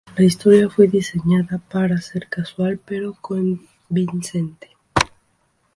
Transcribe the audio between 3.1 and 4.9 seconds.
convincente.